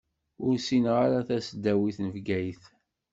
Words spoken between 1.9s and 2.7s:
n Bgayet.